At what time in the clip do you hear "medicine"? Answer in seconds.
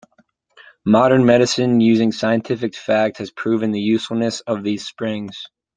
1.27-1.79